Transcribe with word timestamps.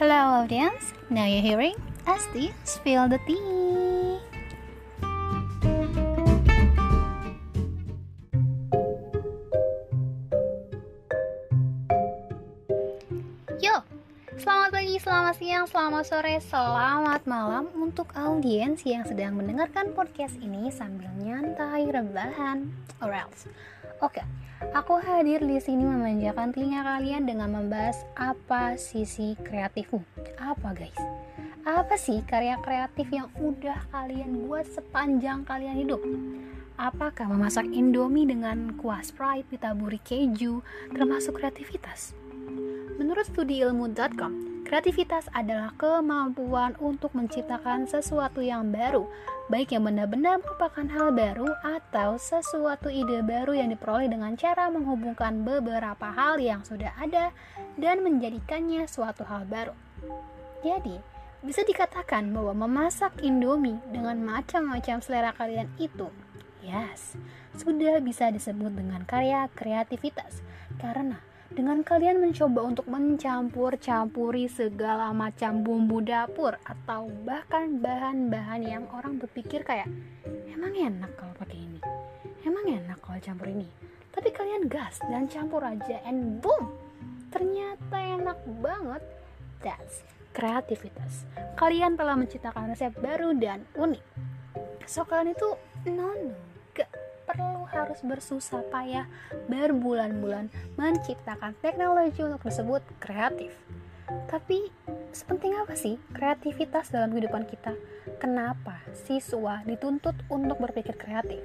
Hello 0.00 0.40
audience, 0.40 0.94
now 1.10 1.26
you're 1.26 1.42
hearing 1.42 1.74
Asti 2.06 2.54
spill 2.64 3.06
the 3.06 3.20
tea. 3.28 3.89
Selamat 14.40 14.72
pagi, 14.72 14.96
selamat 14.96 15.34
siang, 15.36 15.66
selamat 15.68 16.04
sore, 16.08 16.40
selamat 16.40 17.28
malam 17.28 17.68
untuk 17.76 18.08
audiens 18.16 18.80
yang 18.88 19.04
sedang 19.04 19.36
mendengarkan 19.36 19.92
podcast 19.92 20.32
ini 20.40 20.72
sambil 20.72 21.12
nyantai, 21.20 21.84
rebahan, 21.92 22.72
or 23.04 23.12
else. 23.12 23.44
Oke, 24.00 24.24
aku 24.72 24.96
hadir 24.96 25.44
di 25.44 25.60
sini 25.60 25.84
memanjakan 25.84 26.56
telinga 26.56 26.80
kalian 26.80 27.28
dengan 27.28 27.52
membahas 27.52 28.00
apa 28.16 28.80
sisi 28.80 29.36
kreatifmu. 29.44 30.00
Apa 30.40 30.72
guys? 30.72 30.96
Apa 31.68 32.00
sih 32.00 32.24
karya 32.24 32.56
kreatif 32.64 33.12
yang 33.12 33.28
udah 33.36 33.92
kalian 33.92 34.48
buat 34.48 34.64
sepanjang 34.72 35.44
kalian 35.44 35.84
hidup? 35.84 36.00
Apakah 36.80 37.28
memasak 37.28 37.68
indomie 37.68 38.24
dengan 38.24 38.72
kuah 38.80 39.04
Sprite 39.04 39.52
ditaburi 39.52 40.00
keju 40.00 40.64
termasuk 40.96 41.36
kreativitas? 41.36 42.16
Menurut 43.00 43.24
studi 43.24 43.64
ilmu.com, 43.64 44.60
kreativitas 44.68 45.24
adalah 45.32 45.72
kemampuan 45.80 46.76
untuk 46.84 47.16
menciptakan 47.16 47.88
sesuatu 47.88 48.44
yang 48.44 48.68
baru, 48.68 49.08
baik 49.48 49.72
yang 49.72 49.88
benar-benar 49.88 50.44
merupakan 50.44 50.84
hal 50.84 51.08
baru 51.16 51.48
atau 51.64 52.20
sesuatu 52.20 52.92
ide 52.92 53.24
baru 53.24 53.56
yang 53.56 53.72
diperoleh 53.72 54.12
dengan 54.12 54.36
cara 54.36 54.68
menghubungkan 54.68 55.40
beberapa 55.48 56.12
hal 56.12 56.44
yang 56.44 56.60
sudah 56.60 56.92
ada 57.00 57.32
dan 57.80 58.04
menjadikannya 58.04 58.84
suatu 58.84 59.24
hal 59.24 59.48
baru. 59.48 59.72
Jadi, 60.60 61.00
bisa 61.40 61.64
dikatakan 61.64 62.28
bahwa 62.36 62.68
memasak 62.68 63.16
Indomie 63.24 63.80
dengan 63.88 64.20
macam-macam 64.20 65.00
selera 65.00 65.32
kalian 65.32 65.72
itu 65.80 66.12
Yes, 66.60 67.16
sudah 67.56 68.04
bisa 68.04 68.28
disebut 68.28 68.76
dengan 68.76 69.08
karya 69.08 69.48
kreativitas 69.56 70.44
karena 70.76 71.24
dengan 71.50 71.82
kalian 71.82 72.22
mencoba 72.22 72.62
untuk 72.62 72.86
mencampur-campuri 72.86 74.46
segala 74.46 75.10
macam 75.10 75.66
bumbu 75.66 75.98
dapur 75.98 76.54
atau 76.62 77.10
bahkan 77.26 77.82
bahan-bahan 77.82 78.62
yang 78.62 78.84
orang 78.94 79.18
berpikir 79.18 79.66
kayak 79.66 79.90
emang 80.46 80.70
enak 80.70 81.10
kalau 81.18 81.34
pakai 81.34 81.58
ini, 81.58 81.80
emang 82.46 82.64
enak 82.70 82.98
kalau 83.02 83.18
campur 83.18 83.50
ini. 83.50 83.66
Tapi 84.14 84.30
kalian 84.30 84.70
gas 84.70 85.02
dan 85.10 85.26
campur 85.26 85.62
aja 85.66 85.98
and 86.06 86.38
boom, 86.38 86.70
ternyata 87.34 87.98
enak 87.98 88.38
banget. 88.62 89.02
That's 89.60 90.06
kreativitas. 90.32 91.26
Kalian 91.58 91.98
telah 91.98 92.14
menciptakan 92.14 92.70
resep 92.70 92.94
baru 93.02 93.34
dan 93.34 93.66
unik. 93.74 94.04
So 94.86 95.02
kalian 95.02 95.34
itu 95.34 95.48
no 95.90 96.14
no 96.14 96.34
gak 96.74 96.90
perlu 97.30 97.62
harus 97.70 98.02
bersusah 98.02 98.66
payah 98.74 99.06
berbulan-bulan 99.46 100.50
menciptakan 100.74 101.54
teknologi 101.62 102.26
untuk 102.26 102.42
disebut 102.42 102.82
kreatif. 102.98 103.54
Tapi 104.26 104.66
sepenting 105.14 105.54
apa 105.54 105.78
sih 105.78 105.94
kreativitas 106.10 106.90
dalam 106.90 107.14
kehidupan 107.14 107.46
kita? 107.46 107.78
Kenapa 108.18 108.82
siswa 108.90 109.62
dituntut 109.62 110.18
untuk 110.26 110.58
berpikir 110.58 110.98
kreatif? 110.98 111.38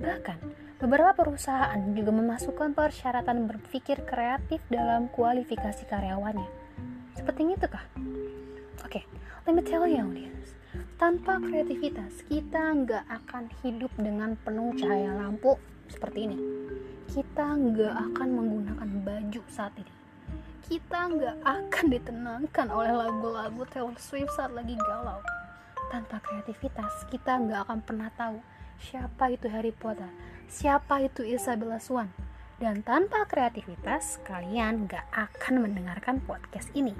Bahkan 0.00 0.38
beberapa 0.80 1.12
perusahaan 1.12 1.76
juga 1.92 2.08
memasukkan 2.08 2.72
persyaratan 2.72 3.44
berpikir 3.44 4.08
kreatif 4.08 4.64
dalam 4.72 5.12
kualifikasi 5.12 5.84
karyawannya. 5.84 6.48
Seperti 7.12 7.52
itu 7.52 7.66
kah? 7.68 7.84
Oke, 8.80 9.04
okay, 9.04 9.04
let 9.44 9.52
me 9.52 9.60
tell 9.60 9.84
you 9.84 10.00
audience. 10.00 10.57
Tanpa 10.98 11.38
kreativitas, 11.38 12.26
kita 12.26 12.74
nggak 12.74 13.06
akan 13.06 13.46
hidup 13.62 13.86
dengan 14.02 14.34
penuh 14.42 14.74
cahaya 14.74 15.14
lampu 15.14 15.54
seperti 15.86 16.26
ini. 16.26 16.38
Kita 17.06 17.54
nggak 17.54 17.94
akan 18.10 18.28
menggunakan 18.34 18.88
baju 19.06 19.42
saat 19.46 19.70
ini. 19.78 19.94
Kita 20.66 21.06
nggak 21.06 21.36
akan 21.46 21.84
ditenangkan 21.94 22.66
oleh 22.74 22.90
lagu-lagu 22.90 23.62
Taylor 23.70 23.94
Swift 24.02 24.34
saat 24.34 24.50
lagi 24.50 24.74
galau. 24.74 25.22
Tanpa 25.86 26.18
kreativitas, 26.18 27.06
kita 27.14 27.46
nggak 27.46 27.70
akan 27.70 27.78
pernah 27.78 28.10
tahu 28.18 28.42
siapa 28.82 29.30
itu 29.30 29.46
Harry 29.54 29.70
Potter, 29.70 30.10
siapa 30.50 30.98
itu 31.06 31.22
Isabella 31.22 31.78
Swan. 31.78 32.10
Dan 32.58 32.82
tanpa 32.82 33.22
kreativitas, 33.30 34.18
kalian 34.26 34.90
nggak 34.90 35.06
akan 35.14 35.62
mendengarkan 35.62 36.18
podcast 36.26 36.74
ini. 36.74 36.90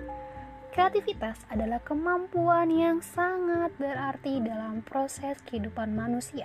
Kreativitas 0.68 1.40
adalah 1.48 1.80
kemampuan 1.80 2.68
yang 2.68 3.00
sangat 3.00 3.72
berarti 3.80 4.44
dalam 4.44 4.84
proses 4.84 5.40
kehidupan 5.48 5.96
manusia. 5.96 6.44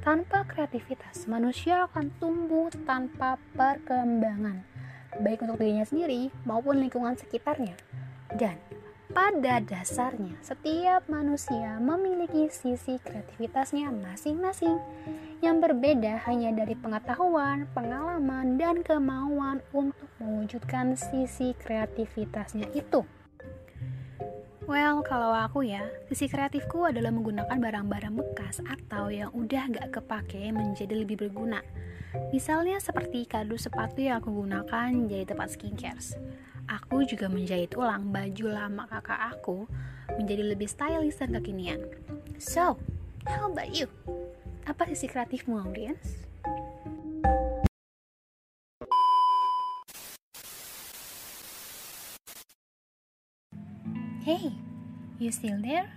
Tanpa 0.00 0.42
kreativitas, 0.48 1.28
manusia 1.28 1.84
akan 1.86 2.10
tumbuh 2.16 2.72
tanpa 2.88 3.36
perkembangan, 3.54 4.64
baik 5.20 5.44
untuk 5.44 5.60
dirinya 5.60 5.84
sendiri 5.84 6.32
maupun 6.48 6.80
lingkungan 6.80 7.14
sekitarnya. 7.14 7.76
Dan 8.32 8.56
pada 9.12 9.60
dasarnya, 9.60 10.40
setiap 10.40 11.04
manusia 11.12 11.76
memiliki 11.76 12.48
sisi 12.48 12.96
kreativitasnya 12.96 13.92
masing-masing 13.92 14.80
yang 15.44 15.60
berbeda 15.60 16.24
hanya 16.24 16.48
dari 16.56 16.72
pengetahuan, 16.72 17.68
pengalaman, 17.76 18.56
dan 18.56 18.80
kemauan 18.80 19.60
untuk 19.76 20.08
mewujudkan 20.16 20.96
sisi 20.96 21.52
kreativitasnya 21.60 22.72
itu. 22.72 23.04
Well, 24.62 25.02
kalau 25.02 25.34
aku 25.34 25.66
ya, 25.66 25.82
sisi 26.06 26.30
kreatifku 26.30 26.86
adalah 26.86 27.10
menggunakan 27.10 27.58
barang-barang 27.58 28.14
bekas 28.14 28.62
atau 28.62 29.10
yang 29.10 29.34
udah 29.34 29.66
gak 29.74 29.90
kepake 29.90 30.54
menjadi 30.54 31.02
lebih 31.02 31.18
berguna. 31.18 31.58
Misalnya 32.30 32.78
seperti 32.78 33.26
kardus 33.26 33.66
sepatu 33.66 33.98
yang 33.98 34.22
aku 34.22 34.30
gunakan 34.30 35.10
jadi 35.10 35.26
tempat 35.26 35.58
skincare. 35.58 35.98
Aku 36.70 37.02
juga 37.02 37.26
menjahit 37.26 37.74
ulang 37.74 38.14
baju 38.14 38.46
lama 38.54 38.86
kakak 38.86 39.34
aku 39.34 39.66
menjadi 40.14 40.54
lebih 40.54 40.70
stylish 40.70 41.18
dan 41.18 41.34
kekinian. 41.34 41.82
So, 42.38 42.78
how 43.26 43.50
about 43.50 43.74
you? 43.74 43.90
Apa 44.62 44.86
sisi 44.94 45.10
kreatifmu, 45.10 45.58
audience? 45.58 46.31
Hey, 54.24 54.52
you 55.18 55.32
still 55.32 55.60
there? 55.60 55.90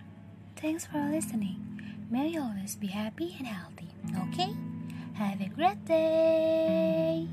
Thanks 0.56 0.84
for 0.84 0.97
listening. 0.97 1.62
May 2.09 2.30
you 2.30 2.41
always 2.41 2.75
be 2.75 2.88
happy 2.88 3.36
and 3.38 3.46
healthy, 3.46 3.88
okay? 4.34 4.50
Have 5.13 5.41
a 5.41 5.50
great 5.50 5.86
day! 5.86 7.28